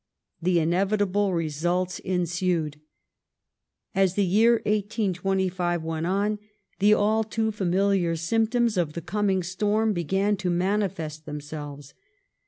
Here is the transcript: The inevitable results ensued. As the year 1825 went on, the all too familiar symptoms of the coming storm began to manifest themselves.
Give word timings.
The 0.41 0.57
inevitable 0.59 1.31
results 1.35 1.99
ensued. 1.99 2.81
As 3.93 4.15
the 4.15 4.25
year 4.25 4.53
1825 4.65 5.83
went 5.83 6.07
on, 6.07 6.39
the 6.79 6.95
all 6.95 7.23
too 7.23 7.51
familiar 7.51 8.15
symptoms 8.15 8.77
of 8.77 8.93
the 8.93 9.01
coming 9.01 9.43
storm 9.43 9.93
began 9.93 10.37
to 10.37 10.49
manifest 10.49 11.27
themselves. 11.27 11.93